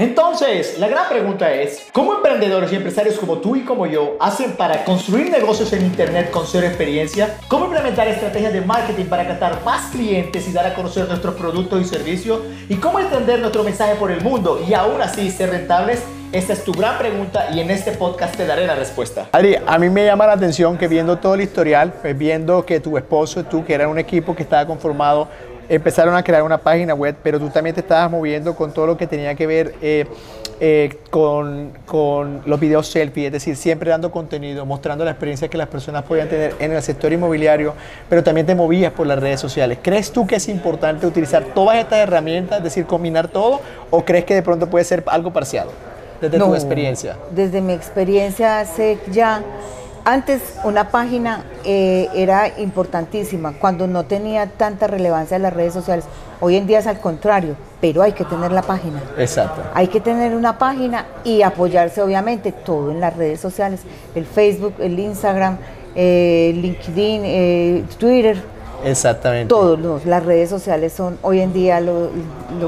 Entonces, 0.00 0.78
la 0.78 0.88
gran 0.88 1.10
pregunta 1.10 1.52
es, 1.52 1.88
¿cómo 1.92 2.14
emprendedores 2.14 2.72
y 2.72 2.76
empresarios 2.76 3.18
como 3.18 3.36
tú 3.36 3.54
y 3.54 3.64
como 3.64 3.84
yo 3.84 4.16
hacen 4.18 4.52
para 4.52 4.82
construir 4.82 5.30
negocios 5.30 5.74
en 5.74 5.84
Internet 5.84 6.30
con 6.30 6.46
cero 6.46 6.66
experiencia? 6.66 7.36
¿Cómo 7.48 7.66
implementar 7.66 8.08
estrategias 8.08 8.54
de 8.54 8.62
marketing 8.62 9.04
para 9.04 9.28
captar 9.28 9.62
más 9.62 9.90
clientes 9.90 10.48
y 10.48 10.52
dar 10.52 10.64
a 10.64 10.74
conocer 10.74 11.06
nuestros 11.06 11.34
productos 11.34 11.82
y 11.82 11.84
servicios? 11.84 12.40
¿Y 12.70 12.76
cómo 12.76 12.98
entender 12.98 13.40
nuestro 13.40 13.62
mensaje 13.62 13.94
por 13.96 14.10
el 14.10 14.22
mundo 14.22 14.64
y 14.66 14.72
aún 14.72 15.02
así 15.02 15.30
ser 15.30 15.50
rentables? 15.50 16.02
Esta 16.32 16.54
es 16.54 16.64
tu 16.64 16.72
gran 16.72 16.96
pregunta 16.96 17.50
y 17.52 17.60
en 17.60 17.70
este 17.70 17.92
podcast 17.92 18.34
te 18.38 18.46
daré 18.46 18.66
la 18.66 18.76
respuesta. 18.76 19.28
Adri, 19.32 19.56
a 19.66 19.78
mí 19.78 19.90
me 19.90 20.06
llama 20.06 20.26
la 20.26 20.32
atención 20.32 20.78
que 20.78 20.88
viendo 20.88 21.18
todo 21.18 21.34
el 21.34 21.42
historial, 21.42 21.92
pues 22.00 22.16
viendo 22.16 22.64
que 22.64 22.80
tu 22.80 22.96
esposo 22.96 23.40
y 23.40 23.42
tú, 23.42 23.66
que 23.66 23.74
era 23.74 23.86
un 23.86 23.98
equipo 23.98 24.34
que 24.34 24.44
estaba 24.44 24.64
conformado 24.66 25.28
empezaron 25.70 26.16
a 26.16 26.22
crear 26.24 26.42
una 26.42 26.58
página 26.58 26.94
web, 26.94 27.14
pero 27.22 27.38
tú 27.38 27.48
también 27.48 27.74
te 27.74 27.80
estabas 27.80 28.10
moviendo 28.10 28.56
con 28.56 28.72
todo 28.72 28.88
lo 28.88 28.96
que 28.96 29.06
tenía 29.06 29.36
que 29.36 29.46
ver 29.46 29.74
eh, 29.80 30.04
eh, 30.58 30.98
con, 31.10 31.70
con, 31.86 32.42
los 32.44 32.58
videos 32.58 32.88
selfie, 32.88 33.26
es 33.26 33.32
decir, 33.32 33.56
siempre 33.56 33.90
dando 33.90 34.10
contenido, 34.10 34.66
mostrando 34.66 35.04
la 35.04 35.12
experiencia 35.12 35.48
que 35.48 35.56
las 35.56 35.68
personas 35.68 36.02
podían 36.02 36.28
tener 36.28 36.56
en 36.58 36.72
el 36.72 36.82
sector 36.82 37.12
inmobiliario, 37.12 37.74
pero 38.08 38.24
también 38.24 38.46
te 38.46 38.54
movías 38.56 38.92
por 38.92 39.06
las 39.06 39.20
redes 39.20 39.38
sociales. 39.38 39.78
¿Crees 39.80 40.10
tú 40.10 40.26
que 40.26 40.36
es 40.36 40.48
importante 40.48 41.06
utilizar 41.06 41.44
todas 41.54 41.78
estas 41.78 42.00
herramientas, 42.00 42.58
es 42.58 42.64
decir, 42.64 42.84
combinar 42.84 43.28
todo, 43.28 43.60
o 43.90 44.04
crees 44.04 44.24
que 44.24 44.34
de 44.34 44.42
pronto 44.42 44.68
puede 44.68 44.84
ser 44.84 45.04
algo 45.06 45.32
parcial 45.32 45.68
desde 46.20 46.36
tu 46.36 46.52
experiencia? 46.52 47.16
Desde 47.30 47.60
mi 47.60 47.74
experiencia 47.74 48.64
sé 48.64 48.98
ya 49.12 49.42
antes 50.04 50.40
una 50.64 50.90
página 50.90 51.44
eh, 51.64 52.08
era 52.14 52.58
importantísima 52.58 53.52
cuando 53.52 53.86
no 53.86 54.04
tenía 54.04 54.46
tanta 54.46 54.86
relevancia 54.86 55.36
en 55.36 55.42
las 55.42 55.52
redes 55.52 55.72
sociales. 55.72 56.04
Hoy 56.40 56.56
en 56.56 56.66
día 56.66 56.78
es 56.78 56.86
al 56.86 57.00
contrario, 57.00 57.56
pero 57.80 58.02
hay 58.02 58.12
que 58.12 58.24
tener 58.24 58.52
la 58.52 58.62
página. 58.62 59.02
Exacto. 59.18 59.62
Hay 59.74 59.88
que 59.88 60.00
tener 60.00 60.34
una 60.34 60.58
página 60.58 61.06
y 61.24 61.42
apoyarse 61.42 62.00
obviamente 62.02 62.52
todo 62.52 62.90
en 62.90 63.00
las 63.00 63.16
redes 63.16 63.40
sociales, 63.40 63.80
el 64.14 64.24
Facebook, 64.24 64.74
el 64.78 64.98
Instagram, 64.98 65.58
eh, 65.94 66.52
LinkedIn, 66.54 67.22
eh, 67.24 67.84
Twitter 67.98 68.42
Exactamente. 68.84 69.48
Todos 69.48 70.04
las 70.06 70.24
redes 70.24 70.48
sociales 70.48 70.92
son 70.92 71.18
hoy 71.22 71.40
en 71.40 71.52
día 71.52 71.80
lo, 71.80 72.10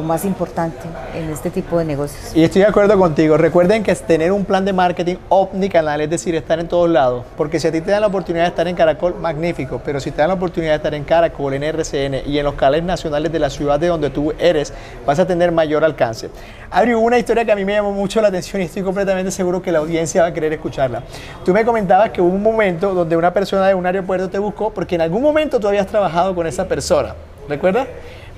más 0.02 0.24
importante 0.24 0.78
en 1.14 1.30
este 1.30 1.50
tipo 1.50 1.78
de 1.78 1.84
negocios. 1.84 2.34
Y 2.34 2.44
estoy 2.44 2.62
de 2.62 2.68
acuerdo 2.68 2.98
contigo. 2.98 3.36
Recuerden 3.36 3.82
que 3.82 3.92
es 3.92 4.02
tener 4.02 4.32
un 4.32 4.44
plan 4.44 4.64
de 4.64 4.72
marketing 4.72 5.16
omnicanal, 5.28 6.00
es 6.00 6.10
decir, 6.10 6.34
estar 6.34 6.58
en 6.60 6.68
todos 6.68 6.88
lados. 6.88 7.24
Porque 7.36 7.58
si 7.58 7.68
a 7.68 7.72
ti 7.72 7.80
te 7.80 7.90
dan 7.90 8.02
la 8.02 8.06
oportunidad 8.08 8.44
de 8.44 8.48
estar 8.48 8.68
en 8.68 8.76
Caracol, 8.76 9.14
magnífico. 9.20 9.80
Pero 9.84 10.00
si 10.00 10.10
te 10.10 10.18
dan 10.18 10.28
la 10.28 10.34
oportunidad 10.34 10.72
de 10.72 10.76
estar 10.76 10.94
en 10.94 11.04
Caracol, 11.04 11.54
en 11.54 11.62
RCN 11.62 12.22
y 12.26 12.38
en 12.38 12.44
los 12.44 12.54
canales 12.54 12.84
nacionales 12.84 13.32
de 13.32 13.38
la 13.38 13.50
ciudad 13.50 13.80
de 13.80 13.88
donde 13.88 14.10
tú 14.10 14.32
eres, 14.38 14.72
vas 15.06 15.18
a 15.18 15.26
tener 15.26 15.50
mayor 15.52 15.84
alcance. 15.84 16.30
Hubo 16.72 17.00
una 17.00 17.18
historia 17.18 17.44
que 17.44 17.52
a 17.52 17.56
mí 17.56 17.64
me 17.64 17.74
llamó 17.74 17.92
mucho 17.92 18.20
la 18.22 18.28
atención 18.28 18.62
y 18.62 18.64
estoy 18.64 18.82
completamente 18.82 19.30
seguro 19.30 19.60
que 19.60 19.70
la 19.70 19.80
audiencia 19.80 20.22
va 20.22 20.28
a 20.28 20.32
querer 20.32 20.52
escucharla. 20.54 21.02
Tú 21.44 21.52
me 21.52 21.64
comentabas 21.64 22.10
que 22.10 22.20
hubo 22.20 22.32
un 22.32 22.42
momento 22.42 22.94
donde 22.94 23.16
una 23.16 23.32
persona 23.32 23.68
de 23.68 23.74
un 23.74 23.84
aeropuerto 23.84 24.30
te 24.30 24.38
buscó 24.38 24.70
porque 24.70 24.94
en 24.94 25.02
algún 25.02 25.22
momento 25.22 25.60
tú 25.60 25.68
habías 25.68 25.86
trabajado 25.86 26.01
con 26.34 26.46
esa 26.46 26.66
persona. 26.66 27.14
¿Recuerdas? 27.48 27.88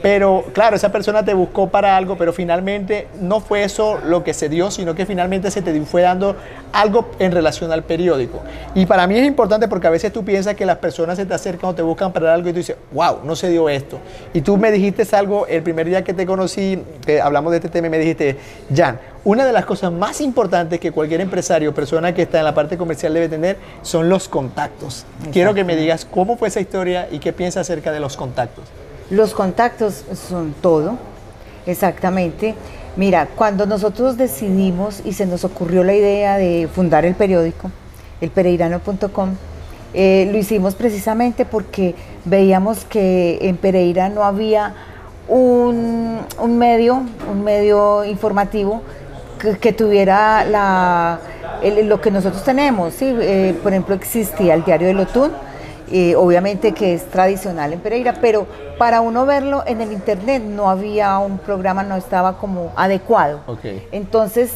Pero 0.02 0.44
claro, 0.52 0.76
esa 0.76 0.92
persona 0.92 1.24
te 1.24 1.34
buscó 1.34 1.68
para 1.68 1.96
algo, 1.96 2.16
pero 2.16 2.32
finalmente 2.32 3.08
no 3.20 3.40
fue 3.40 3.64
eso 3.64 3.98
lo 4.04 4.24
que 4.24 4.34
se 4.34 4.48
dio, 4.48 4.70
sino 4.70 4.94
que 4.94 5.06
finalmente 5.06 5.50
se 5.50 5.62
te 5.62 5.74
fue 5.84 6.02
dando 6.02 6.36
algo 6.72 7.10
en 7.18 7.32
relación 7.32 7.72
al 7.72 7.84
periódico. 7.84 8.40
Y 8.74 8.86
para 8.86 9.06
mí 9.06 9.16
es 9.16 9.26
importante 9.26 9.68
porque 9.68 9.86
a 9.86 9.90
veces 9.90 10.12
tú 10.12 10.24
piensas 10.24 10.54
que 10.54 10.66
las 10.66 10.78
personas 10.78 11.16
se 11.16 11.26
te 11.26 11.34
acercan 11.34 11.70
o 11.70 11.74
te 11.74 11.82
buscan 11.82 12.12
para 12.12 12.34
algo 12.34 12.48
y 12.48 12.52
tú 12.52 12.58
dices, 12.58 12.76
wow, 12.92 13.20
no 13.24 13.36
se 13.36 13.48
dio 13.48 13.68
esto. 13.68 13.98
Y 14.32 14.40
tú 14.40 14.56
me 14.56 14.70
dijiste 14.70 15.04
algo 15.14 15.46
el 15.46 15.62
primer 15.62 15.86
día 15.86 16.02
que 16.02 16.14
te 16.14 16.26
conocí, 16.26 16.82
que 17.04 17.20
hablamos 17.20 17.50
de 17.52 17.58
este 17.58 17.68
tema, 17.68 17.86
y 17.86 17.90
me 17.90 17.98
dijiste, 17.98 18.36
Jan, 18.74 18.98
una 19.24 19.46
de 19.46 19.52
las 19.52 19.64
cosas 19.64 19.92
más 19.92 20.20
importantes 20.20 20.80
que 20.80 20.92
cualquier 20.92 21.20
empresario 21.20 21.70
o 21.70 21.74
persona 21.74 22.14
que 22.14 22.22
está 22.22 22.38
en 22.38 22.44
la 22.44 22.54
parte 22.54 22.76
comercial 22.76 23.14
debe 23.14 23.28
tener 23.28 23.56
son 23.82 24.08
los 24.08 24.28
contactos. 24.28 25.06
Quiero 25.32 25.54
que 25.54 25.64
me 25.64 25.76
digas 25.76 26.04
cómo 26.04 26.36
fue 26.36 26.48
esa 26.48 26.60
historia 26.60 27.08
y 27.10 27.18
qué 27.18 27.32
piensas 27.32 27.62
acerca 27.62 27.92
de 27.92 28.00
los 28.00 28.16
contactos. 28.16 28.64
Los 29.10 29.34
contactos 29.34 30.04
son 30.14 30.54
todo, 30.60 30.96
exactamente. 31.66 32.54
Mira, 32.96 33.28
cuando 33.34 33.66
nosotros 33.66 34.16
decidimos 34.16 35.02
y 35.04 35.12
se 35.12 35.26
nos 35.26 35.44
ocurrió 35.44 35.84
la 35.84 35.94
idea 35.94 36.36
de 36.36 36.68
fundar 36.72 37.04
el 37.04 37.14
periódico, 37.14 37.70
el 38.20 38.30
pereirano.com, 38.30 39.30
eh, 39.92 40.28
lo 40.30 40.38
hicimos 40.38 40.74
precisamente 40.74 41.44
porque 41.44 41.94
veíamos 42.24 42.84
que 42.84 43.38
en 43.42 43.56
Pereira 43.56 44.08
no 44.08 44.24
había 44.24 44.74
un, 45.28 46.24
medio, 46.58 47.02
un 47.30 47.44
medio 47.44 48.04
informativo 48.04 48.82
que, 49.60 49.72
tuviera 49.72 50.44
la, 50.44 51.20
lo 51.84 52.00
que 52.00 52.10
nosotros 52.10 52.42
tenemos. 52.44 52.94
¿sí? 52.94 53.14
Eh, 53.20 53.56
por 53.62 53.72
ejemplo, 53.72 53.94
existía 53.94 54.54
el 54.54 54.64
diario 54.64 54.88
de 54.88 54.94
Lotún, 54.94 55.30
eh, 55.90 56.16
obviamente 56.16 56.72
que 56.72 56.94
es 56.94 57.04
tradicional 57.10 57.72
en 57.72 57.80
Pereira, 57.80 58.14
pero 58.20 58.46
para 58.78 59.00
uno 59.00 59.26
verlo 59.26 59.62
en 59.66 59.80
el 59.80 59.92
internet 59.92 60.42
no 60.42 60.70
había 60.70 61.18
un 61.18 61.38
programa, 61.38 61.82
no 61.82 61.96
estaba 61.96 62.38
como 62.38 62.72
adecuado. 62.74 63.40
Entonces, 63.92 64.50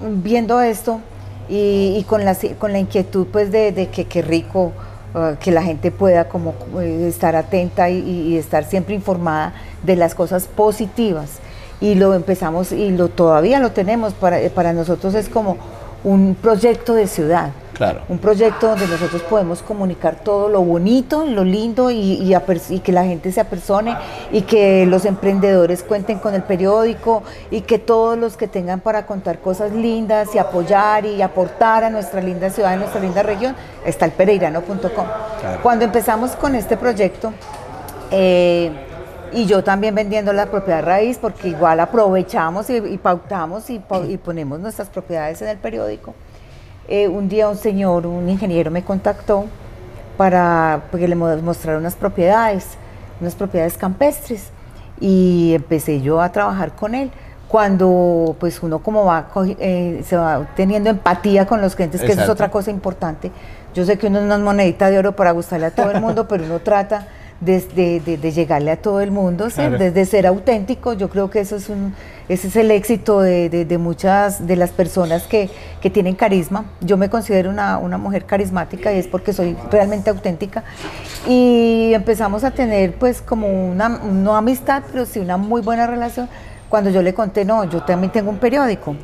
viendo 0.00 0.60
esto 0.60 1.00
y, 1.48 2.04
con, 2.08 2.24
la, 2.24 2.36
con 2.58 2.72
la 2.72 2.78
inquietud 2.78 3.26
pues 3.30 3.52
de, 3.52 3.88
que 3.92 4.06
qué 4.06 4.22
rico 4.22 4.72
uh, 5.14 5.36
que 5.38 5.52
la 5.52 5.62
gente 5.62 5.90
pueda 5.90 6.28
como 6.28 6.54
eh, 6.80 7.06
estar 7.08 7.36
atenta 7.36 7.88
y, 7.88 8.36
estar 8.36 8.64
siempre 8.64 8.94
informada 8.94 9.52
de 9.82 9.96
las 9.96 10.14
cosas 10.14 10.46
positivas. 10.46 11.38
Y 11.80 11.94
lo 11.94 12.14
empezamos 12.14 12.72
y 12.72 12.90
lo 12.90 13.08
todavía 13.08 13.60
lo 13.60 13.72
tenemos, 13.72 14.14
para, 14.14 14.38
para 14.50 14.72
nosotros 14.72 15.14
es 15.14 15.28
como 15.28 15.56
un 16.02 16.34
proyecto 16.34 16.94
de 16.94 17.06
ciudad. 17.06 17.50
Claro. 17.74 18.02
Un 18.08 18.18
proyecto 18.18 18.68
donde 18.68 18.86
nosotros 18.86 19.22
podemos 19.22 19.60
comunicar 19.60 20.16
todo 20.16 20.48
lo 20.48 20.62
bonito, 20.62 21.26
lo 21.26 21.42
lindo 21.44 21.90
y, 21.90 22.34
que 22.82 22.92
la 22.92 23.04
gente 23.04 23.32
se 23.32 23.40
apersone 23.40 23.96
y 24.32 24.42
que 24.42 24.86
los 24.86 25.04
emprendedores 25.04 25.82
cuenten 25.82 26.20
con 26.20 26.34
el 26.34 26.44
periódico 26.44 27.24
y 27.50 27.62
que 27.62 27.78
todos 27.78 28.16
los 28.16 28.36
que 28.36 28.46
tengan 28.46 28.80
para 28.80 29.06
contar 29.06 29.40
cosas 29.40 29.72
lindas 29.72 30.34
y 30.34 30.38
apoyar 30.38 31.04
y 31.04 31.20
aportar 31.20 31.84
a 31.84 31.90
nuestra 31.90 32.20
linda 32.20 32.48
ciudad, 32.50 32.74
a 32.74 32.76
nuestra 32.76 33.00
linda 33.00 33.22
región, 33.22 33.56
está 33.84 34.04
el 34.04 34.12
pereirano.com. 34.12 35.06
Cuando 35.62 35.84
empezamos 35.84 36.36
con 36.36 36.54
este 36.54 36.76
proyecto, 36.76 37.32
eh, 38.10 38.70
y 39.32 39.46
yo 39.46 39.64
también 39.64 39.94
vendiendo 39.94 40.32
la 40.32 40.46
propiedad 40.46 40.84
raíz, 40.84 41.18
porque 41.18 41.48
igual 41.48 41.80
aprovechamos 41.80 42.70
y, 42.70 42.98
pautamos 42.98 43.68
y, 43.68 43.80
ponemos 43.80 44.60
nuestras 44.60 44.88
propiedades 44.88 45.42
en 45.42 45.48
el 45.48 45.58
periódico. 45.58 46.14
Eh, 46.86 47.08
un 47.08 47.28
día 47.28 47.48
un 47.48 47.56
señor, 47.56 48.06
un 48.06 48.28
ingeniero 48.28 48.70
me 48.70 48.84
contactó 48.84 49.46
para 50.18 50.82
que 50.90 51.08
le 51.08 51.14
mostrara 51.14 51.78
unas 51.78 51.94
propiedades, 51.94 52.76
unas 53.20 53.34
propiedades 53.34 53.78
campestres 53.78 54.50
y 55.00 55.54
empecé 55.54 56.02
yo 56.02 56.20
a 56.20 56.30
trabajar 56.30 56.76
con 56.76 56.94
él. 56.94 57.10
Cuando 57.48 58.36
pues 58.38 58.62
uno 58.62 58.80
como 58.80 59.04
va, 59.04 59.28
eh, 59.58 60.02
se 60.04 60.16
va 60.16 60.46
teniendo 60.56 60.90
empatía 60.90 61.46
con 61.46 61.60
los 61.60 61.74
clientes, 61.74 62.02
que 62.02 62.12
eso 62.12 62.22
es 62.22 62.28
otra 62.28 62.50
cosa 62.50 62.70
importante. 62.70 63.30
Yo 63.74 63.84
sé 63.84 63.96
que 63.96 64.08
uno 64.08 64.20
no 64.20 64.34
es 64.34 64.40
monedita 64.40 64.90
de 64.90 64.98
oro 64.98 65.16
para 65.16 65.30
gustarle 65.30 65.66
a 65.66 65.70
todo 65.70 65.90
el 65.90 66.00
mundo, 66.00 66.26
pero 66.28 66.44
uno 66.44 66.58
trata 66.60 67.06
de, 67.44 68.32
llegarle 68.34 68.70
a 68.70 68.76
todo 68.76 69.00
el 69.00 69.10
mundo, 69.10 69.48
desde 69.48 70.04
ser 70.04 70.26
auténtico. 70.26 70.92
Yo 70.94 71.08
creo 71.08 71.30
que 71.30 71.40
eso 71.40 71.56
es 71.56 71.68
un, 71.68 71.94
ese 72.28 72.48
es 72.48 72.56
el 72.56 72.70
éxito 72.70 73.20
de, 73.20 73.76
muchas 73.78 74.46
de 74.46 74.56
las 74.56 74.70
personas 74.70 75.24
que, 75.24 75.50
tienen 75.92 76.14
carisma. 76.14 76.64
Yo 76.80 76.96
me 76.96 77.10
considero 77.10 77.50
una, 77.50 77.78
mujer 77.98 78.24
carismática 78.24 78.92
y 78.92 78.98
es 78.98 79.06
porque 79.06 79.32
soy 79.32 79.56
realmente 79.70 80.10
auténtica. 80.10 80.64
Y 81.28 81.92
empezamos 81.94 82.44
a 82.44 82.50
tener 82.50 82.94
pues 82.94 83.20
como 83.20 83.46
una, 83.48 83.88
no 83.88 84.36
amistad, 84.36 84.82
pero 84.90 85.04
sí 85.04 85.18
una 85.18 85.36
muy 85.36 85.60
buena 85.60 85.86
relación. 85.86 86.28
Cuando 86.68 86.90
yo 86.90 87.02
le 87.02 87.12
conté, 87.12 87.44
no, 87.44 87.64
yo 87.64 87.82
también 87.82 88.10
tengo 88.12 88.30
un 88.30 88.38
periódico. 88.38 88.96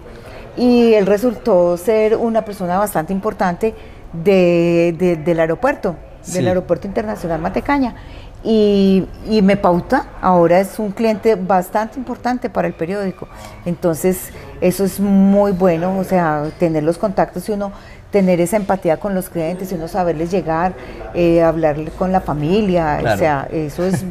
Y 0.56 0.94
él 0.94 1.06
resultó 1.06 1.76
ser 1.76 2.16
una 2.16 2.44
persona 2.44 2.78
bastante 2.78 3.12
importante 3.12 3.74
del 4.12 5.38
aeropuerto, 5.38 5.96
del 6.32 6.48
Aeropuerto 6.48 6.86
Internacional 6.86 7.40
Matecaña 7.40 7.94
y, 8.42 9.06
me 9.42 9.56
pauta, 9.56 10.06
ahora 10.20 10.60
es 10.60 10.78
un 10.78 10.92
cliente 10.92 11.34
bastante 11.34 11.98
importante 11.98 12.48
para 12.48 12.68
el 12.68 12.74
periódico. 12.74 13.28
Entonces, 13.64 14.30
eso 14.60 14.84
es 14.84 14.98
muy 15.00 15.52
bueno, 15.52 15.98
o 15.98 16.04
sea, 16.04 16.44
tener 16.58 16.82
los 16.82 16.98
contactos 16.98 17.48
y 17.48 17.52
uno 17.52 17.72
tener 18.10 18.40
esa 18.40 18.56
empatía 18.56 18.96
con 18.98 19.14
los 19.14 19.28
clientes 19.28 19.70
y 19.70 19.76
uno 19.76 19.86
saberles 19.86 20.30
llegar, 20.30 20.72
eh, 21.14 21.42
hablarle 21.42 21.90
con 21.92 22.10
la 22.10 22.20
familia, 22.20 23.00
o 23.14 23.16
sea, 23.16 23.46
eso 23.52 23.84
es 23.84 24.04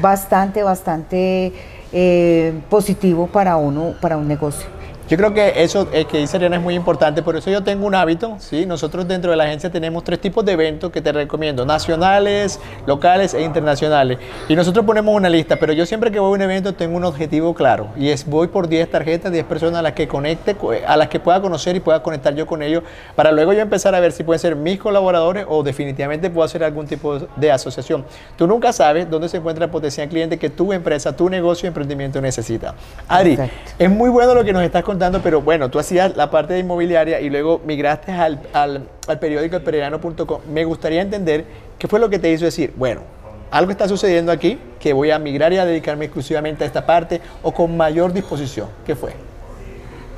bastante, 0.00 0.62
bastante 0.62 1.52
eh, 1.92 2.60
positivo 2.70 3.26
para 3.26 3.56
uno, 3.56 3.94
para 4.00 4.16
un 4.16 4.26
negocio. 4.26 4.73
Yo 5.06 5.18
creo 5.18 5.34
que 5.34 5.62
eso 5.62 5.86
eh, 5.92 6.06
que 6.06 6.16
dice 6.16 6.38
Ariana 6.38 6.56
es 6.56 6.62
muy 6.62 6.74
importante, 6.74 7.22
por 7.22 7.36
eso 7.36 7.50
yo 7.50 7.62
tengo 7.62 7.86
un 7.86 7.94
hábito, 7.94 8.36
¿sí? 8.38 8.64
Nosotros 8.64 9.06
dentro 9.06 9.30
de 9.30 9.36
la 9.36 9.44
agencia 9.44 9.70
tenemos 9.70 10.02
tres 10.02 10.18
tipos 10.18 10.42
de 10.46 10.52
eventos 10.52 10.90
que 10.90 11.02
te 11.02 11.12
recomiendo, 11.12 11.66
nacionales, 11.66 12.58
locales 12.86 13.34
e 13.34 13.42
internacionales. 13.42 14.16
Y 14.48 14.56
nosotros 14.56 14.82
ponemos 14.86 15.14
una 15.14 15.28
lista, 15.28 15.56
pero 15.56 15.74
yo 15.74 15.84
siempre 15.84 16.10
que 16.10 16.18
voy 16.18 16.30
a 16.30 16.32
un 16.32 16.40
evento 16.40 16.72
tengo 16.72 16.96
un 16.96 17.04
objetivo 17.04 17.52
claro 17.52 17.88
y 17.98 18.08
es 18.08 18.24
voy 18.24 18.46
por 18.46 18.66
10 18.66 18.90
tarjetas, 18.90 19.30
10 19.30 19.44
personas 19.44 19.80
a 19.80 19.82
las 19.82 19.92
que 19.92 20.08
conecte, 20.08 20.56
a 20.86 20.96
las 20.96 21.08
que 21.08 21.20
pueda 21.20 21.38
conocer 21.42 21.76
y 21.76 21.80
pueda 21.80 22.02
conectar 22.02 22.34
yo 22.34 22.46
con 22.46 22.62
ellos, 22.62 22.82
para 23.14 23.30
luego 23.30 23.52
yo 23.52 23.60
empezar 23.60 23.94
a 23.94 24.00
ver 24.00 24.12
si 24.12 24.24
pueden 24.24 24.40
ser 24.40 24.56
mis 24.56 24.78
colaboradores 24.78 25.44
o 25.46 25.62
definitivamente 25.62 26.30
puedo 26.30 26.46
hacer 26.46 26.64
algún 26.64 26.86
tipo 26.86 27.18
de 27.36 27.52
asociación. 27.52 28.06
Tú 28.38 28.46
nunca 28.46 28.72
sabes 28.72 29.10
dónde 29.10 29.28
se 29.28 29.36
encuentra 29.36 29.66
el 29.66 29.70
potencial 29.70 30.08
cliente 30.08 30.38
que 30.38 30.48
tu 30.48 30.72
empresa, 30.72 31.14
tu 31.14 31.28
negocio, 31.28 31.66
emprendimiento 31.66 32.22
necesita. 32.22 32.74
Ari, 33.06 33.38
es 33.78 33.90
muy 33.90 34.08
bueno 34.08 34.34
lo 34.34 34.42
que 34.42 34.54
nos 34.54 34.62
estás 34.62 34.82
contando 34.82 34.93
pero 35.22 35.40
bueno, 35.40 35.70
tú 35.70 35.78
hacías 35.78 36.16
la 36.16 36.30
parte 36.30 36.54
de 36.54 36.60
inmobiliaria 36.60 37.20
y 37.20 37.30
luego 37.30 37.60
migraste 37.64 38.12
al, 38.12 38.40
al, 38.52 38.88
al 39.06 39.18
periódico 39.18 39.56
elpererano.com. 39.56 40.40
Me 40.52 40.64
gustaría 40.64 41.02
entender 41.02 41.44
qué 41.78 41.88
fue 41.88 42.00
lo 42.00 42.08
que 42.10 42.18
te 42.18 42.30
hizo 42.30 42.44
decir, 42.44 42.72
bueno, 42.76 43.02
algo 43.50 43.70
está 43.70 43.86
sucediendo 43.86 44.32
aquí, 44.32 44.58
que 44.80 44.92
voy 44.92 45.10
a 45.10 45.18
migrar 45.18 45.52
y 45.52 45.58
a 45.58 45.64
dedicarme 45.64 46.06
exclusivamente 46.06 46.64
a 46.64 46.66
esta 46.66 46.84
parte 46.84 47.20
o 47.42 47.52
con 47.52 47.76
mayor 47.76 48.12
disposición. 48.12 48.68
¿Qué 48.84 48.96
fue? 48.96 49.12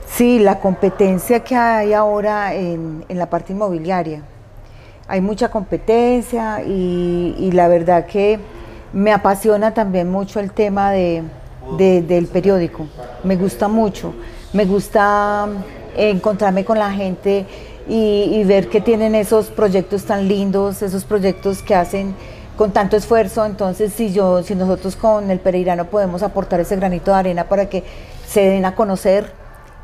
Sí, 0.06 0.38
la 0.38 0.61
competencia 0.61 1.40
que 1.40 1.55
hay 1.55 1.93
ahora 1.93 2.55
en, 2.55 3.05
en 3.08 3.19
la 3.19 3.28
parte 3.28 3.52
inmobiliaria. 3.52 4.23
Hay 5.08 5.20
mucha 5.20 5.50
competencia 5.50 6.62
y, 6.64 7.50
la 7.52 7.69
verdad 7.69 8.06
que 8.06 8.40
me 8.93 9.12
apasiona 9.12 9.73
también 9.73 10.11
mucho 10.11 10.40
el 10.40 10.50
tema 10.50 10.90
de, 10.90 11.23
del 11.78 12.26
periódico. 12.26 12.87
Me 13.23 13.37
gusta 13.37 13.69
mucho 13.69 14.14
me 14.53 14.65
gusta 14.65 15.49
encontrarme 15.97 16.65
con 16.65 16.79
la 16.79 16.93
gente 16.93 17.47
y, 17.89 18.43
ver 18.45 18.69
que 18.69 18.81
tienen 18.81 19.15
esos 19.15 19.47
proyectos 19.47 20.05
tan 20.05 20.29
lindos, 20.29 20.83
esos 20.83 21.05
proyectos 21.05 21.63
que 21.63 21.75
hacen 21.75 22.15
con 22.57 22.73
tanto 22.73 22.97
esfuerzo. 22.97 23.45
Entonces, 23.45 23.93
si 23.93 24.13
yo, 24.13 24.43
si 24.43 24.55
nosotros 24.55 24.97
con 24.97 25.31
el 25.31 25.39
Pereirano 25.39 25.87
podemos 25.87 26.23
aportar 26.23 26.61
ese 26.61 26.77
granito 26.77 27.13
de 27.13 27.17
arena 27.19 27.45
para 27.45 27.69
que 27.69 27.85
se 28.27 28.41
den 28.41 28.65
a 28.65 28.75
conocer, 28.75 29.31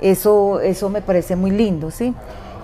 eso, 0.01 0.61
eso 0.61 0.89
me 0.89 1.01
parece 1.01 1.37
muy 1.37 1.53
lindo, 1.53 1.91
¿sí? 1.91 2.13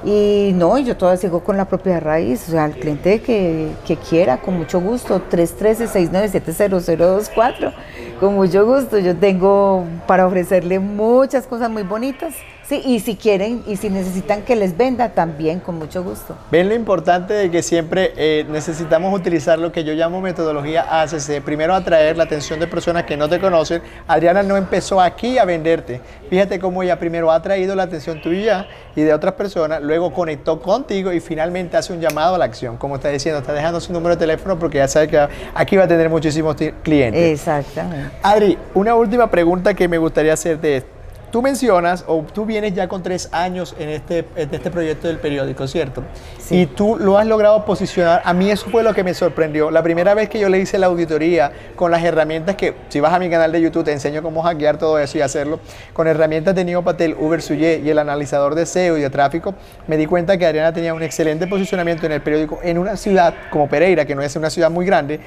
Y 0.05 0.53
no, 0.55 0.79
yo 0.79 0.97
todavía 0.97 1.21
sigo 1.21 1.41
con 1.41 1.57
la 1.57 1.65
propiedad 1.65 2.01
raíz, 2.01 2.49
o 2.49 2.53
sea, 2.53 2.63
al 2.65 2.75
cliente 2.75 3.21
que, 3.21 3.73
que 3.87 3.97
quiera, 3.97 4.37
con 4.39 4.57
mucho 4.57 4.81
gusto, 4.81 5.21
313-697-0024, 5.29 7.73
con 8.21 8.35
mucho 8.35 8.65
gusto. 8.65 8.99
Yo 8.99 9.17
tengo 9.17 9.85
para 10.07 10.27
ofrecerle 10.27 10.79
muchas 10.79 11.47
cosas 11.47 11.71
muy 11.71 11.83
bonitas 11.83 12.35
Sí, 12.69 12.83
y 12.85 13.01
si 13.01 13.17
quieren 13.17 13.63
y 13.67 13.77
si 13.77 13.89
necesitan 13.89 14.43
que 14.43 14.55
les 14.55 14.77
venda, 14.77 15.09
también 15.09 15.59
con 15.59 15.79
mucho 15.79 16.05
gusto. 16.05 16.37
Ven 16.51 16.69
lo 16.69 16.75
importante 16.75 17.33
de 17.33 17.51
que 17.51 17.63
siempre 17.63 18.13
eh, 18.15 18.45
necesitamos 18.51 19.19
utilizar 19.19 19.59
lo 19.59 19.73
que 19.73 19.85
yo 19.85 19.95
llamo 19.95 20.21
metodología 20.21 21.01
ACC. 21.01 21.41
Primero 21.43 21.75
atraer 21.75 22.19
la 22.19 22.25
atención 22.25 22.61
de 22.61 22.67
personas 22.67 23.05
que 23.05 23.17
no 23.17 23.27
te 23.27 23.41
conocen. 23.41 23.81
Adriana 24.07 24.43
no 24.43 24.59
empezó 24.59 25.01
aquí 25.01 25.39
a 25.39 25.47
venderte. 25.47 26.03
Fíjate 26.29 26.59
cómo 26.59 26.83
ella 26.83 26.99
primero 26.99 27.33
ha 27.33 27.41
traído 27.41 27.75
la 27.75 27.85
atención 27.85 28.21
tuya 28.21 28.67
y 28.95 29.01
de 29.01 29.15
otras 29.15 29.33
personas, 29.33 29.81
luego 29.81 30.13
conectó 30.13 30.61
contigo 30.61 31.11
y 31.11 31.21
finalmente 31.21 31.79
hace 31.79 31.95
un 31.95 32.01
llamado 32.01 32.35
a 32.35 32.39
la 32.39 32.45
acción. 32.45 32.77
Como 32.77 32.97
está 32.97 33.09
diciendo, 33.09 33.41
está 33.41 33.55
dejando 33.55 33.81
su 33.81 33.95
número 33.95 34.15
de 34.17 34.21
teléfono 34.21 34.59
porque 34.59 34.77
ya 34.77 34.89
sabe 34.89 35.09
que 35.09 35.27
aquí 35.55 35.75
va 35.77 35.85
a 35.85 35.89
tener 35.89 36.11
muchísimos 36.11 36.55
clientes. 36.83 37.41
Exactamente. 37.41 38.11
Adri, 38.23 38.59
una 38.75 38.95
última 38.95 39.31
pregunta 39.31 39.73
que 39.73 39.89
me 39.89 39.97
gustaría 39.97 40.35
hacerte 40.35 40.77
es, 40.77 40.85
Tú 41.31 41.43
mencionas, 41.43 42.05
o 42.07 42.25
tú 42.33 42.47
vienes 42.47 42.73
ya 42.75 42.89
con 42.89 43.03
tres 43.03 43.29
años 43.33 43.75
en 43.79 43.91
este, 43.91 44.25
en 44.35 44.53
este 44.53 44.71
proyecto 44.71 45.09
del 45.09 45.19
periódico, 45.19 45.67
¿cierto? 45.69 46.03
Sí. 46.39 46.63
Y 46.63 46.67
tú 46.67 46.97
lo 46.99 47.19
has 47.19 47.27
logrado 47.27 47.67
posicionar. 47.67 48.23
A 48.25 48.33
mí 48.33 48.51
eso 48.51 48.71
fue 48.71 48.83
lo 48.83 48.95
que 48.95 49.05
me 49.05 49.13
sorprendió. 49.13 49.71
La 49.71 49.83
primera 49.83 50.15
vez 50.15 50.31
que 50.31 50.39
yo 50.39 50.49
le 50.49 50.59
hice 50.59 50.79
la 50.79 50.87
auditoría 50.87 51.53
con 51.77 51.91
las 51.91 52.03
herramientas 52.03 52.57
que, 52.57 52.75
si 52.89 53.01
vas 53.01 53.13
a 53.13 53.19
mi 53.19 53.29
canal 53.29 53.53
de 53.53 53.61
YouTube, 53.61 53.85
te 53.85 53.93
enseño 53.93 54.23
cómo 54.23 54.43
hackear 54.43 54.79
todo 54.79 54.99
eso 54.99 55.19
y 55.19 55.21
hacerlo. 55.21 55.61
Con 55.93 56.07
herramientas 56.07 56.55
de 56.55 56.65
Neopatel, 56.65 57.15
Uber 57.19 57.43
Suye 57.43 57.83
y 57.85 57.91
el 57.91 57.99
analizador 57.99 58.55
de 58.55 58.65
SEO 58.65 58.97
y 58.97 59.03
de 59.03 59.11
tráfico, 59.11 59.55
me 59.87 59.99
di 59.99 60.07
cuenta 60.07 60.39
que 60.39 60.47
Adriana 60.47 60.73
tenía 60.73 60.95
un 60.95 61.03
excelente 61.03 61.47
posicionamiento 61.47 62.07
en 62.07 62.13
el 62.13 62.23
periódico 62.23 62.59
en 62.63 62.79
una 62.79 62.97
ciudad 62.97 63.35
como 63.51 63.69
Pereira, 63.69 64.07
que 64.07 64.15
no 64.15 64.23
es 64.23 64.35
una 64.37 64.49
ciudad 64.49 64.71
muy 64.71 64.87
grande 64.87 65.21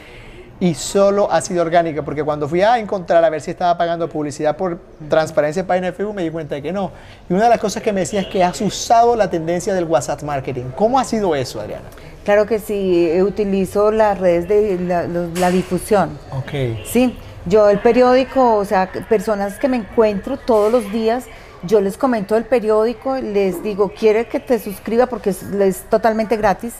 y 0.62 0.76
solo 0.76 1.30
ha 1.32 1.42
sido 1.42 1.64
orgánica, 1.64 2.04
porque 2.04 2.24
cuando 2.24 2.48
fui 2.48 2.62
a 2.62 2.78
encontrar 2.78 3.26
a 3.26 3.32
ver 3.32 3.42
si 3.42 3.50
estaba 3.50 3.76
pagando 3.80 4.08
publicidad 4.08 4.56
por 4.56 4.78
transparencia 5.10 5.62
en 5.62 5.66
página 5.66 5.88
de 5.88 5.94
Facebook, 5.94 6.14
me 6.14 6.22
di 6.22 6.30
cuenta 6.30 6.54
de 6.54 6.62
que 6.62 6.72
no. 6.72 6.92
Y 7.28 7.34
una 7.34 7.46
de 7.46 7.50
las 7.50 7.60
cosas 7.60 7.82
que 7.82 7.92
me 7.92 8.02
decía 8.02 8.22
es 8.22 8.28
que 8.28 8.44
has 8.44 8.62
usado 8.62 9.16
la 9.16 9.28
tendencia 9.28 9.74
del 9.74 9.86
WhatsApp 9.86 10.22
marketing. 10.22 10.66
¿Cómo 10.76 11.00
ha 11.00 11.04
sido 11.04 11.34
eso, 11.34 11.60
Adriana? 11.60 11.86
Claro 12.24 12.46
que 12.46 12.60
sí, 12.60 13.12
utilizo 13.24 13.92
las 13.92 14.20
redes 14.20 14.48
de 14.48 14.78
la, 14.78 15.08
la 15.08 15.50
difusión. 15.50 16.20
Ok. 16.32 16.86
Sí, 16.86 17.18
yo 17.48 17.68
el 17.68 17.80
periódico, 17.80 18.58
o 18.58 18.64
sea, 18.64 18.92
personas 19.10 19.58
que 19.58 19.68
me 19.68 19.78
encuentro 19.78 20.38
todos 20.38 20.72
los 20.72 20.92
días, 20.92 21.26
yo 21.64 21.82
les 21.82 21.98
comento 21.98 22.38
el 22.38 22.44
periódico, 22.44 23.16
les 23.16 23.64
digo, 23.64 23.92
quiere 23.98 24.28
que 24.28 24.40
te 24.40 24.60
suscriba 24.60 25.08
porque 25.08 25.32
es, 25.32 25.42
es 25.42 25.82
totalmente 25.90 26.38
gratis 26.38 26.76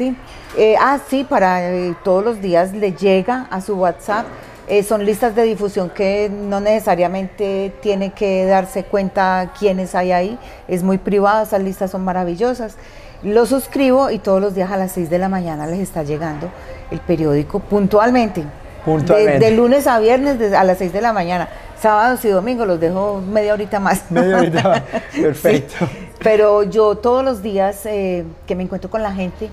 Sí, 0.00 0.16
eh, 0.56 0.76
ah, 0.80 0.98
sí, 1.10 1.24
para 1.24 1.74
eh, 1.74 1.94
todos 2.02 2.24
los 2.24 2.40
días 2.40 2.72
le 2.72 2.94
llega 2.94 3.46
a 3.50 3.60
su 3.60 3.74
WhatsApp. 3.74 4.24
Eh, 4.66 4.82
son 4.82 5.04
listas 5.04 5.36
de 5.36 5.42
difusión 5.42 5.90
que 5.90 6.30
no 6.30 6.58
necesariamente 6.58 7.70
tiene 7.82 8.12
que 8.12 8.46
darse 8.46 8.84
cuenta 8.84 9.52
quiénes 9.58 9.94
hay 9.94 10.12
ahí. 10.12 10.38
Es 10.68 10.82
muy 10.82 10.96
privado, 10.96 11.42
esas 11.42 11.62
listas 11.62 11.90
son 11.90 12.02
maravillosas. 12.02 12.76
Lo 13.22 13.44
suscribo 13.44 14.10
y 14.10 14.18
todos 14.18 14.40
los 14.40 14.54
días 14.54 14.70
a 14.70 14.78
las 14.78 14.92
6 14.92 15.10
de 15.10 15.18
la 15.18 15.28
mañana 15.28 15.66
les 15.66 15.80
está 15.80 16.02
llegando 16.02 16.48
el 16.90 17.00
periódico 17.00 17.60
puntualmente. 17.60 18.44
Puntualmente. 18.86 19.38
De, 19.38 19.50
de 19.50 19.54
lunes 19.54 19.86
a 19.86 19.98
viernes 19.98 20.54
a 20.54 20.64
las 20.64 20.78
6 20.78 20.94
de 20.94 21.02
la 21.02 21.12
mañana. 21.12 21.50
Sábados 21.78 22.24
y 22.24 22.28
domingos 22.28 22.66
los 22.66 22.80
dejo 22.80 23.20
media 23.20 23.52
horita 23.52 23.80
más. 23.80 24.10
Media 24.10 24.38
horita 24.38 24.62
más. 24.66 24.82
Perfecto. 25.14 25.74
Sí, 25.78 26.08
pero 26.20 26.62
yo 26.62 26.94
todos 26.94 27.22
los 27.22 27.42
días 27.42 27.82
que 27.82 28.54
me 28.56 28.62
encuentro 28.62 28.88
con 28.88 29.02
la 29.02 29.12
gente, 29.12 29.50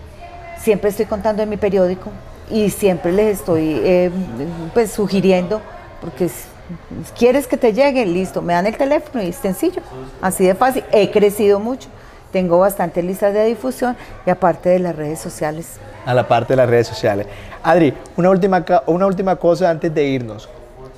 siempre 0.67 0.89
estoy 0.89 1.05
contando 1.05 1.41
en 1.41 1.47
mi 1.47 1.55
periódico 1.55 2.09
y 2.51 2.69
siempre 2.71 3.13
les 3.13 3.39
estoy 3.39 3.79
eh, 3.85 4.11
pues 4.73 4.91
sugiriendo, 4.91 5.61
porque 6.01 6.29
quieres 7.17 7.47
que 7.47 7.55
te 7.55 7.71
llegue, 7.71 8.05
listo, 8.05 8.41
me 8.41 8.51
dan 8.51 8.65
el 8.65 8.75
teléfono 8.75 9.23
y 9.23 9.29
es 9.29 9.37
sencillo, 9.37 9.81
así 10.21 10.45
de 10.45 10.55
fácil. 10.55 10.83
He 10.91 11.09
crecido 11.09 11.61
mucho, 11.61 11.87
tengo 12.33 12.59
bastantes 12.59 13.05
listas 13.05 13.33
de 13.33 13.45
difusión 13.45 13.95
y 14.25 14.29
aparte 14.29 14.67
de 14.67 14.79
las 14.79 14.93
redes 14.93 15.19
sociales. 15.19 15.77
A 16.05 16.13
la 16.13 16.27
parte 16.27 16.51
de 16.51 16.57
las 16.57 16.69
redes 16.69 16.87
sociales. 16.87 17.27
Adri, 17.63 17.93
una 18.17 18.29
última, 18.29 18.65
una 18.87 19.05
última 19.05 19.37
cosa 19.37 19.69
antes 19.69 19.93
de 19.93 20.03
irnos. 20.03 20.49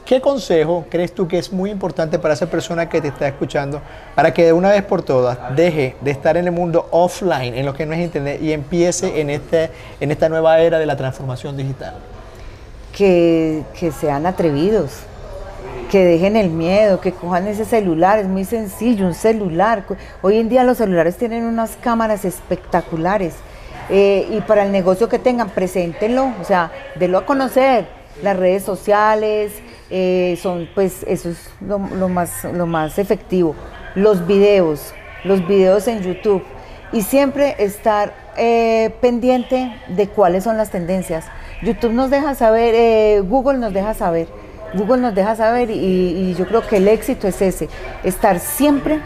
¿Qué 0.09 0.21
consejo 0.21 0.87
crees 0.89 1.13
tú 1.13 1.27
que 1.27 1.37
es 1.37 1.53
muy 1.53 1.69
importante 1.69 2.17
para 2.17 2.33
esa 2.33 2.47
persona 2.47 2.89
que 2.89 2.99
te 2.99 3.09
está 3.09 3.27
escuchando 3.27 3.79
para 4.15 4.33
que 4.33 4.43
de 4.43 4.53
una 4.53 4.69
vez 4.69 4.81
por 4.81 5.03
todas 5.03 5.55
deje 5.55 5.95
de 6.01 6.09
estar 6.09 6.35
en 6.35 6.45
el 6.45 6.51
mundo 6.51 6.87
offline, 6.89 7.53
en 7.53 7.63
lo 7.63 7.75
que 7.75 7.85
no 7.85 7.93
es 7.93 7.99
internet, 7.99 8.41
y 8.41 8.51
empiece 8.51 9.21
en, 9.21 9.29
este, 9.29 9.69
en 9.99 10.09
esta 10.09 10.27
nueva 10.27 10.61
era 10.61 10.79
de 10.79 10.87
la 10.87 10.97
transformación 10.97 11.55
digital? 11.55 11.93
Que, 12.91 13.63
sean 13.99 14.25
atrevidos, 14.25 14.93
que 15.91 16.03
dejen 16.03 16.37
el 16.37 16.49
miedo, 16.49 16.99
que 16.99 17.11
cojan 17.11 17.47
ese 17.47 17.63
celular, 17.63 18.17
es 18.17 18.27
muy 18.27 18.45
sencillo, 18.45 19.05
un 19.05 19.13
celular. 19.13 19.83
Hoy 20.23 20.39
en 20.39 20.49
día 20.49 20.63
los 20.63 20.79
celulares 20.79 21.17
tienen 21.17 21.43
unas 21.43 21.75
cámaras 21.75 22.25
espectaculares 22.25 23.35
eh, 23.91 24.27
y 24.31 24.41
para 24.41 24.65
el 24.65 24.71
negocio 24.71 25.07
que 25.07 25.19
tengan, 25.19 25.51
preséntenlo, 25.51 26.33
o 26.41 26.43
sea, 26.45 26.71
denlo 26.95 27.19
a 27.19 27.27
conocer, 27.27 27.85
las 28.23 28.35
redes 28.35 28.63
sociales, 28.63 29.51
eh, 29.89 30.37
son 30.41 30.69
pues 30.75 31.03
eso 31.07 31.29
es 31.29 31.49
lo, 31.61 31.79
más, 31.79 32.43
lo 32.43 32.67
más 32.67 32.99
efectivo. 32.99 33.55
Los 33.95 34.25
videos, 34.27 34.93
los 35.23 35.45
videos 35.47 35.87
en 35.87 36.01
YouTube 36.01 36.43
y 36.91 37.01
siempre 37.01 37.55
estar 37.59 38.13
eh, 38.37 38.91
pendiente 39.01 39.75
de 39.87 40.07
cuáles 40.07 40.43
son 40.43 40.57
las 40.57 40.69
tendencias. 40.71 41.25
YouTube 41.61 41.91
nos 41.91 42.09
deja 42.09 42.35
saber, 42.35 42.73
eh, 42.75 43.21
Google 43.21 43.57
nos 43.57 43.73
deja 43.73 43.93
saber, 43.93 44.27
Google 44.73 45.01
nos 45.01 45.15
deja 45.15 45.35
saber 45.35 45.69
y, 45.69 45.73
y, 45.75 46.35
yo 46.35 46.47
creo 46.47 46.65
que 46.65 46.77
el 46.77 46.87
éxito 46.87 47.27
es 47.27 47.41
ese, 47.41 47.67
estar 48.03 48.39
siempre 48.39 49.01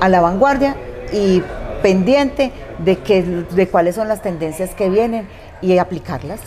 a 0.00 0.08
la 0.08 0.20
vanguardia 0.20 0.76
y 1.12 1.42
pendiente 1.82 2.52
de, 2.78 2.96
que, 2.96 3.22
de 3.22 3.68
cuáles 3.68 3.94
son 3.94 4.08
las 4.08 4.22
tendencias 4.22 4.74
que 4.74 4.90
vienen 4.90 5.26
y 5.62 5.78
aplicarlas. 5.78 6.40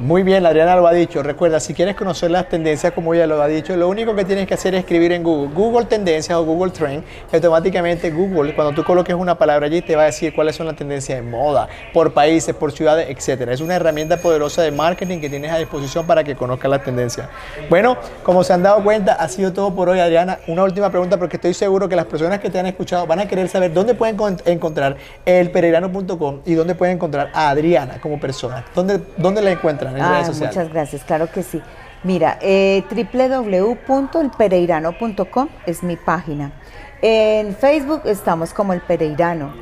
Muy 0.00 0.24
bien, 0.24 0.44
Adriana 0.44 0.74
lo 0.74 0.88
ha 0.88 0.92
dicho. 0.92 1.22
Recuerda, 1.22 1.60
si 1.60 1.72
quieres 1.72 1.94
conocer 1.94 2.28
las 2.28 2.48
tendencias 2.48 2.92
como 2.92 3.14
ella 3.14 3.28
lo 3.28 3.40
ha 3.40 3.46
dicho, 3.46 3.76
lo 3.76 3.88
único 3.88 4.12
que 4.16 4.24
tienes 4.24 4.48
que 4.48 4.54
hacer 4.54 4.74
es 4.74 4.80
escribir 4.80 5.12
en 5.12 5.22
Google, 5.22 5.54
Google 5.54 5.86
Tendencias 5.86 6.36
o 6.36 6.44
Google 6.44 6.72
Trend, 6.72 7.04
automáticamente 7.32 8.10
Google, 8.10 8.56
cuando 8.56 8.74
tú 8.74 8.82
coloques 8.82 9.14
una 9.14 9.38
palabra 9.38 9.66
allí, 9.66 9.82
te 9.82 9.94
va 9.94 10.02
a 10.02 10.06
decir 10.06 10.34
cuáles 10.34 10.56
son 10.56 10.66
las 10.66 10.74
tendencias 10.74 11.16
de 11.16 11.22
moda, 11.22 11.68
por 11.92 12.12
países, 12.12 12.56
por 12.56 12.72
ciudades, 12.72 13.08
etc. 13.08 13.42
Es 13.50 13.60
una 13.60 13.76
herramienta 13.76 14.16
poderosa 14.16 14.62
de 14.62 14.72
marketing 14.72 15.20
que 15.20 15.30
tienes 15.30 15.52
a 15.52 15.58
disposición 15.58 16.04
para 16.08 16.24
que 16.24 16.34
conozcas 16.34 16.68
las 16.72 16.82
tendencias. 16.82 17.28
Bueno, 17.70 17.96
como 18.24 18.42
se 18.42 18.52
han 18.52 18.64
dado 18.64 18.82
cuenta, 18.82 19.12
ha 19.12 19.28
sido 19.28 19.52
todo 19.52 19.76
por 19.76 19.88
hoy, 19.88 20.00
Adriana. 20.00 20.40
Una 20.48 20.64
última 20.64 20.90
pregunta, 20.90 21.18
porque 21.18 21.36
estoy 21.36 21.54
seguro 21.54 21.88
que 21.88 21.94
las 21.94 22.06
personas 22.06 22.40
que 22.40 22.50
te 22.50 22.58
han 22.58 22.66
escuchado 22.66 23.06
van 23.06 23.20
a 23.20 23.28
querer 23.28 23.48
saber 23.48 23.72
dónde 23.72 23.94
pueden 23.94 24.16
encontrar 24.44 24.96
el 25.24 25.52
peregrano.com 25.52 26.40
y 26.44 26.54
dónde 26.54 26.74
pueden 26.74 26.96
encontrar 26.96 27.30
a 27.32 27.50
Adriana 27.50 28.00
como 28.00 28.18
persona. 28.18 28.64
¿Dónde, 28.74 29.00
dónde 29.16 29.40
la 29.40 29.52
encuentran 29.52 29.83
en 29.90 29.96
redes 29.96 30.26
sociales? 30.26 30.56
Muchas 30.56 30.72
gracias, 30.72 31.04
claro 31.04 31.30
que 31.30 31.42
sí. 31.42 31.60
Mira, 32.04 32.38
eh, 32.42 32.84
www.elpereirano.com 32.90 35.48
es 35.66 35.82
mi 35.82 35.96
página. 35.96 36.52
En 37.00 37.56
Facebook 37.56 38.02
estamos 38.04 38.52
como 38.52 38.74
El 38.74 38.82
Pereirano. 38.82 39.54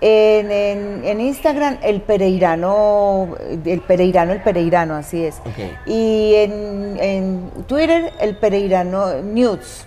En, 0.00 1.20
Instagram, 1.20 1.78
el 1.82 2.00
Pereirano, 2.02 3.34
el 3.64 3.80
Pereirano, 3.80 4.30
el 4.32 4.40
Pereirano, 4.42 4.94
así 4.94 5.24
es. 5.24 5.42
Y 5.86 6.34
en, 6.36 7.50
Twitter, 7.66 8.12
el 8.20 8.36
Pereirano 8.36 9.20
News. 9.22 9.86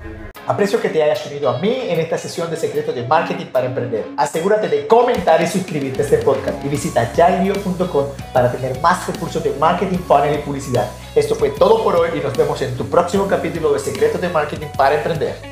Aprecio 0.45 0.81
que 0.81 0.89
te 0.89 1.01
hayas 1.01 1.25
unido 1.27 1.49
a 1.49 1.59
mí 1.59 1.83
en 1.87 1.99
esta 2.01 2.17
sesión 2.17 2.49
de 2.49 2.57
Secretos 2.57 2.93
de 2.93 3.07
Marketing 3.07 3.45
para 3.45 3.67
Emprender. 3.67 4.05
Asegúrate 4.17 4.67
de 4.67 4.87
comentar 4.87 5.41
y 5.41 5.47
suscribirte 5.47 6.01
a 6.01 6.03
este 6.03 6.17
podcast 6.17 6.65
y 6.65 6.67
visita 6.67 7.09
jailio.com 7.15 8.07
para 8.33 8.51
tener 8.51 8.77
más 8.81 9.07
recursos 9.07 9.41
de 9.41 9.51
marketing, 9.51 9.99
funnel 9.99 10.35
y 10.35 10.39
publicidad. 10.39 10.89
Esto 11.15 11.35
fue 11.35 11.51
todo 11.51 11.81
por 11.83 11.95
hoy 11.95 12.09
y 12.17 12.19
nos 12.19 12.35
vemos 12.35 12.61
en 12.61 12.75
tu 12.75 12.89
próximo 12.89 13.27
capítulo 13.27 13.71
de 13.71 13.79
Secretos 13.79 14.19
de 14.19 14.27
Marketing 14.27 14.67
para 14.75 14.95
Emprender. 14.95 15.50